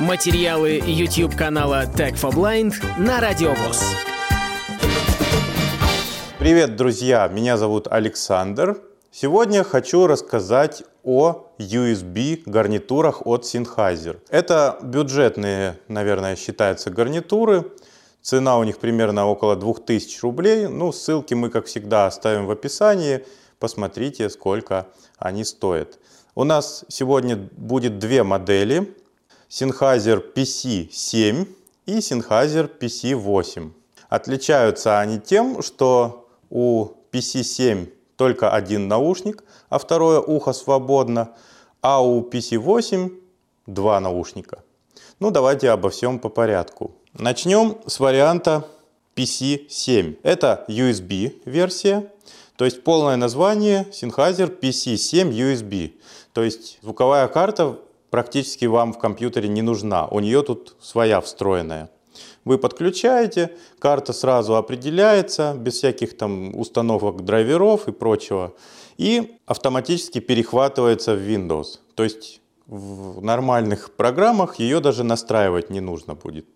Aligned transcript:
Материалы 0.00 0.82
YouTube 0.84 1.34
канала 1.34 1.86
Tech 1.86 2.20
for 2.20 2.30
Blind 2.30 2.74
на 2.98 3.18
Радиовоз. 3.18 3.82
Привет, 6.38 6.76
друзья! 6.76 7.26
Меня 7.28 7.56
зовут 7.56 7.88
Александр. 7.90 8.78
Сегодня 9.10 9.64
хочу 9.64 10.06
рассказать 10.06 10.82
о 11.02 11.46
USB 11.58 12.42
гарнитурах 12.44 13.26
от 13.26 13.44
Sennheiser. 13.44 14.18
Это 14.28 14.78
бюджетные, 14.82 15.78
наверное, 15.88 16.36
считаются 16.36 16.90
гарнитуры. 16.90 17.64
Цена 18.20 18.58
у 18.58 18.64
них 18.64 18.76
примерно 18.76 19.26
около 19.26 19.56
2000 19.56 20.20
рублей. 20.20 20.66
Ну, 20.68 20.92
ссылки 20.92 21.32
мы, 21.32 21.48
как 21.48 21.64
всегда, 21.64 22.04
оставим 22.04 22.44
в 22.44 22.50
описании. 22.50 23.24
Посмотрите, 23.58 24.28
сколько 24.28 24.88
они 25.16 25.42
стоят. 25.42 25.98
У 26.34 26.44
нас 26.44 26.84
сегодня 26.88 27.36
будет 27.36 27.98
две 27.98 28.22
модели. 28.24 28.94
Sennheiser 29.48 30.22
PC7 30.34 31.46
и 31.86 31.98
Sennheiser 31.98 32.70
PC8. 32.78 33.70
Отличаются 34.08 35.00
они 35.00 35.18
тем, 35.18 35.62
что 35.62 36.28
у 36.50 36.90
PC7 37.12 37.92
только 38.16 38.50
один 38.50 38.88
наушник, 38.88 39.44
а 39.68 39.78
второе 39.78 40.20
ухо 40.20 40.52
свободно, 40.52 41.34
а 41.80 42.02
у 42.02 42.28
PC8 42.28 43.12
два 43.66 44.00
наушника. 44.00 44.62
Ну, 45.20 45.30
давайте 45.30 45.70
обо 45.70 45.90
всем 45.90 46.18
по 46.18 46.28
порядку. 46.28 46.94
Начнем 47.12 47.78
с 47.86 48.00
варианта 48.00 48.66
PC7. 49.14 50.18
Это 50.22 50.64
USB-версия, 50.68 52.10
то 52.56 52.64
есть 52.64 52.82
полное 52.84 53.16
название 53.16 53.86
Sennheiser 53.92 54.58
PC7 54.58 55.30
USB. 55.30 55.94
То 56.32 56.42
есть 56.42 56.78
звуковая 56.82 57.28
карта 57.28 57.78
практически 58.16 58.64
вам 58.64 58.94
в 58.94 58.98
компьютере 58.98 59.46
не 59.46 59.60
нужна. 59.60 60.06
У 60.06 60.20
нее 60.20 60.42
тут 60.42 60.74
своя 60.80 61.20
встроенная. 61.20 61.90
Вы 62.46 62.56
подключаете, 62.56 63.50
карта 63.78 64.14
сразу 64.14 64.56
определяется, 64.56 65.54
без 65.54 65.74
всяких 65.74 66.16
там 66.16 66.58
установок 66.58 67.26
драйверов 67.26 67.88
и 67.88 67.92
прочего, 67.92 68.54
и 68.96 69.36
автоматически 69.44 70.20
перехватывается 70.20 71.14
в 71.14 71.18
Windows. 71.18 71.78
То 71.94 72.04
есть 72.04 72.40
в 72.66 73.22
нормальных 73.22 73.90
программах 73.94 74.60
ее 74.60 74.80
даже 74.80 75.04
настраивать 75.04 75.68
не 75.68 75.80
нужно 75.80 76.14
будет. 76.14 76.46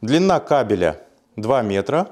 Длина 0.00 0.40
кабеля 0.40 1.00
2 1.36 1.62
метра. 1.62 2.08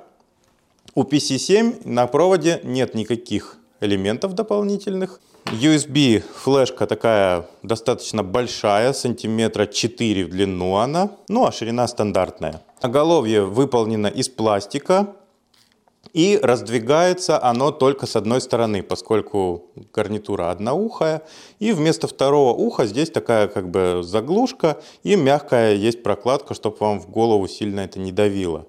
У 0.94 1.02
PC7 1.02 1.88
на 1.88 2.06
проводе 2.06 2.60
нет 2.62 2.94
никаких 2.94 3.58
элементов 3.86 4.34
дополнительных. 4.34 5.20
USB 5.46 6.22
флешка 6.34 6.86
такая 6.86 7.46
достаточно 7.62 8.22
большая, 8.22 8.92
сантиметра 8.92 9.66
4 9.66 10.24
в 10.24 10.30
длину 10.30 10.76
она, 10.76 11.10
ну 11.28 11.46
а 11.46 11.52
ширина 11.52 11.86
стандартная. 11.86 12.62
Оголовье 12.80 13.44
выполнено 13.44 14.08
из 14.08 14.28
пластика 14.28 15.14
и 16.12 16.38
раздвигается 16.42 17.42
оно 17.42 17.70
только 17.70 18.06
с 18.06 18.16
одной 18.16 18.40
стороны, 18.40 18.82
поскольку 18.82 19.66
гарнитура 19.94 20.50
одноухая. 20.50 21.22
И 21.58 21.72
вместо 21.72 22.08
второго 22.08 22.52
уха 22.52 22.86
здесь 22.86 23.10
такая 23.10 23.48
как 23.48 23.70
бы 23.70 24.00
заглушка 24.02 24.80
и 25.04 25.14
мягкая 25.14 25.74
есть 25.74 26.02
прокладка, 26.02 26.54
чтобы 26.54 26.76
вам 26.80 27.00
в 27.00 27.08
голову 27.08 27.46
сильно 27.46 27.80
это 27.80 27.98
не 27.98 28.12
давило 28.12 28.66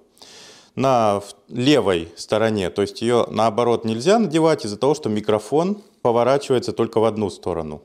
на 0.78 1.20
левой 1.48 2.08
стороне, 2.16 2.70
то 2.70 2.82
есть 2.82 3.02
ее 3.02 3.26
наоборот 3.28 3.84
нельзя 3.84 4.18
надевать 4.20 4.64
из-за 4.64 4.76
того, 4.76 4.94
что 4.94 5.08
микрофон 5.08 5.82
поворачивается 6.02 6.72
только 6.72 7.00
в 7.00 7.04
одну 7.04 7.30
сторону. 7.30 7.82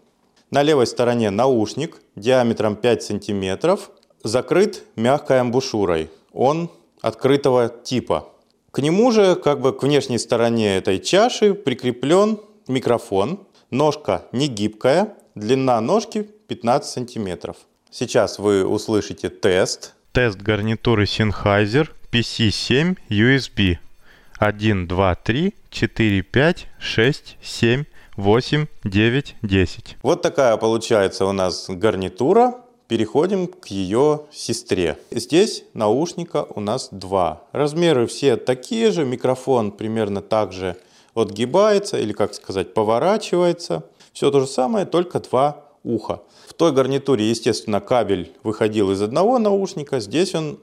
На 0.52 0.62
левой 0.62 0.86
стороне 0.86 1.32
наушник 1.32 2.00
диаметром 2.16 2.76
5 2.76 3.04
сантиметров, 3.04 3.90
закрыт 4.24 4.84
мягкой 4.96 5.42
амбушюрой. 5.42 6.12
Он 6.34 6.70
открытого 7.02 7.68
типа. 7.68 8.30
К 8.70 8.80
нему 8.80 9.12
же, 9.12 9.36
как 9.36 9.60
бы 9.60 9.74
к 9.74 9.82
внешней 9.82 10.20
стороне 10.20 10.78
этой 10.78 11.00
чаши 11.00 11.56
прикреплен 11.56 12.40
микрофон. 12.68 13.40
Ножка 13.72 14.26
не 14.32 14.48
гибкая, 14.48 15.16
длина 15.34 15.82
ножки 15.82 16.30
15 16.48 16.92
сантиметров. 16.92 17.58
Сейчас 17.90 18.38
вы 18.38 18.64
услышите 18.64 19.30
тест. 19.30 19.96
Тест 20.12 20.38
гарнитуры 20.38 21.06
Sennheiser 21.06 21.90
PC7 22.14 22.96
USB 23.10 23.80
1, 24.38 24.88
2, 24.88 25.16
3, 25.16 25.54
4, 25.72 26.22
5, 26.22 26.68
6, 26.78 27.38
7, 27.42 27.84
8, 28.18 28.66
9, 28.84 29.36
10. 29.42 29.98
Вот 30.04 30.22
такая 30.22 30.58
получается 30.58 31.26
у 31.26 31.32
нас 31.32 31.66
гарнитура. 31.70 32.54
Переходим 32.88 33.48
к 33.48 33.66
ее 33.68 34.28
сестре. 34.32 35.00
Здесь 35.10 35.64
наушника 35.74 36.46
у 36.54 36.60
нас 36.60 36.90
два. 36.92 37.48
Размеры 37.52 38.06
все 38.06 38.36
такие 38.38 38.92
же. 38.92 39.06
Микрофон 39.06 39.72
примерно 39.72 40.22
так 40.22 40.54
же 40.54 40.78
отгибается 41.16 41.98
или, 41.98 42.14
как 42.14 42.36
сказать, 42.36 42.76
поворачивается. 42.76 43.86
Все 44.12 44.30
то 44.30 44.42
же 44.42 44.46
самое, 44.46 44.86
только 44.86 45.20
два 45.20 45.66
уха. 45.84 46.22
В 46.48 46.54
той 46.54 46.74
гарнитуре, 46.74 47.28
естественно, 47.28 47.80
кабель 47.80 48.34
выходил 48.44 48.92
из 48.92 49.02
одного 49.02 49.40
наушника. 49.40 50.00
Здесь 50.00 50.36
он 50.36 50.60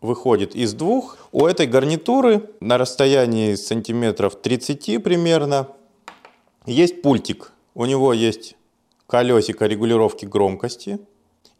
выходит 0.00 0.54
из 0.54 0.74
двух. 0.74 1.18
У 1.32 1.46
этой 1.46 1.66
гарнитуры 1.66 2.50
на 2.60 2.78
расстоянии 2.78 3.54
сантиметров 3.54 4.40
30 4.40 5.02
примерно 5.02 5.68
есть 6.66 7.02
пультик. 7.02 7.52
У 7.74 7.84
него 7.84 8.12
есть 8.12 8.56
колесико 9.06 9.66
регулировки 9.66 10.24
громкости 10.24 10.98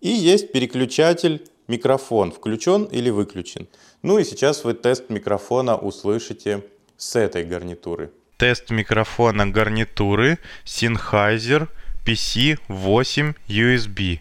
и 0.01 0.09
есть 0.09 0.53
переключатель 0.53 1.47
микрофон, 1.67 2.33
включен 2.33 2.85
или 2.85 3.11
выключен. 3.11 3.69
Ну 4.03 4.19
и 4.19 4.25
сейчас 4.25 4.65
вы 4.65 4.75
тест 4.75 5.11
микрофона 5.11 5.77
услышите 5.77 6.65
с 6.97 7.17
этой 7.17 7.45
гарнитуры. 7.45 8.11
Тест 8.37 8.71
микрофона 8.71 9.47
гарнитуры 9.47 10.39
Sennheiser 10.65 11.69
PC8 12.07 13.35
USB 13.49 14.21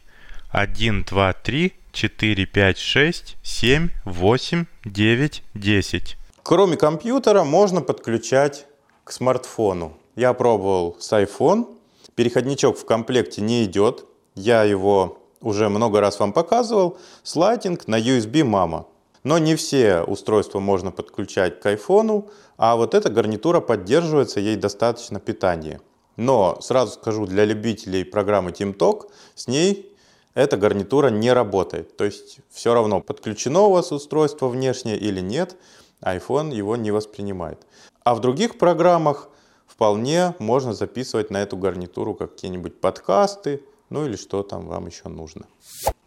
1, 0.50 1.04
2, 1.04 1.34
3, 1.34 1.74
4, 1.98 2.46
5, 2.46 2.78
6, 2.78 3.38
7, 3.42 3.90
8, 4.06 4.66
9, 4.86 5.44
10. 5.56 6.18
Кроме 6.44 6.78
компьютера 6.78 7.44
можно 7.44 7.82
подключать 7.82 8.68
к 9.04 9.12
смартфону. 9.12 9.98
Я 10.16 10.34
пробовал 10.34 10.98
с 11.00 11.12
iPhone. 11.12 11.66
Переходничок 12.14 12.78
в 12.78 12.86
комплекте 12.86 13.42
не 13.42 13.64
идет. 13.64 14.06
Я 14.36 14.62
его 14.62 15.18
уже 15.42 15.70
много 15.70 16.00
раз 16.00 16.20
вам 16.20 16.34
показывал. 16.34 17.00
Слайдинг 17.24 17.88
на 17.88 18.00
USB 18.00 18.44
мама. 18.44 18.86
Но 19.24 19.40
не 19.40 19.56
все 19.56 20.02
устройства 20.02 20.60
можно 20.60 20.92
подключать 20.92 21.60
к 21.60 21.66
iPhone, 21.66 22.30
а 22.58 22.76
вот 22.76 22.94
эта 22.94 23.10
гарнитура 23.10 23.60
поддерживается, 23.60 24.40
ей 24.40 24.56
достаточно 24.56 25.20
питания. 25.20 25.82
Но 26.16 26.60
сразу 26.62 26.92
скажу, 26.92 27.26
для 27.26 27.44
любителей 27.44 28.06
программы 28.06 28.52
TeamTalk 28.52 29.10
с 29.34 29.48
ней 29.48 29.97
эта 30.38 30.56
гарнитура 30.56 31.08
не 31.08 31.34
работает. 31.34 31.98
То 31.98 32.04
есть 32.04 32.40
все 32.52 32.76
равно 32.76 33.02
подключено 33.02 33.62
у 33.62 33.72
вас 33.72 33.92
устройство 33.92 34.48
внешнее 34.48 34.96
или 34.96 35.20
нет, 35.20 35.58
iPhone 36.04 36.54
его 36.54 36.76
не 36.76 36.92
воспринимает. 36.92 37.66
А 38.04 38.14
в 38.14 38.22
других 38.22 38.60
программах 38.60 39.30
вполне 39.66 40.36
можно 40.38 40.76
записывать 40.76 41.32
на 41.32 41.38
эту 41.38 41.58
гарнитуру 41.58 42.14
какие-нибудь 42.14 42.80
подкасты, 42.80 43.64
ну 43.90 44.06
или 44.06 44.16
что 44.16 44.44
там 44.44 44.68
вам 44.68 44.86
еще 44.86 45.10
нужно. 45.10 45.48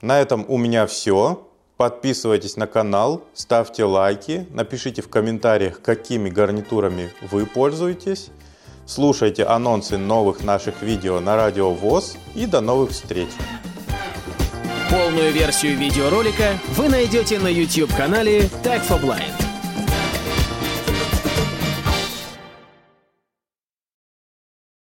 На 0.00 0.20
этом 0.20 0.44
у 0.48 0.58
меня 0.58 0.86
все. 0.86 1.44
Подписывайтесь 1.76 2.56
на 2.56 2.68
канал, 2.68 3.22
ставьте 3.34 3.84
лайки, 3.84 4.46
напишите 4.50 5.02
в 5.02 5.08
комментариях, 5.08 5.82
какими 5.82 6.30
гарнитурами 6.30 7.10
вы 7.32 7.46
пользуетесь. 7.46 8.30
Слушайте 8.86 9.44
анонсы 9.44 9.98
новых 9.98 10.44
наших 10.44 10.82
видео 10.82 11.18
на 11.18 11.34
Радио 11.36 11.72
ВОЗ 11.72 12.16
и 12.36 12.46
до 12.46 12.60
новых 12.60 12.90
встреч! 12.90 13.30
Полную 14.90 15.30
версию 15.32 15.78
видеоролика 15.78 16.58
вы 16.70 16.88
найдете 16.88 17.38
на 17.38 17.46
YouTube-канале 17.46 18.50
Tag 18.64 18.84
for 18.88 19.00
Blind. 19.00 19.49